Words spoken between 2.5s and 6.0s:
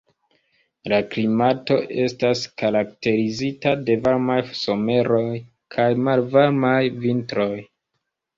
karakterizita de varmaj someroj kaj